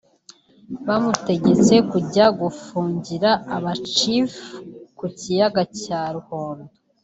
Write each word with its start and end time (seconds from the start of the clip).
bamutegetse 0.87 1.75
kujya 1.91 2.25
gufungira 2.39 3.29
aba 3.55 3.73
Chef 3.93 4.33
ku 4.97 5.05
kiyaga 5.17 5.63
cya 5.81 6.01
Ruhondo 6.15 6.71